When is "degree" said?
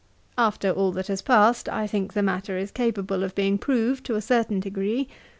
4.59-5.07